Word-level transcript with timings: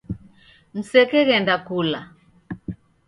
Msekeghenda 0.75 1.55
kula 1.67 2.01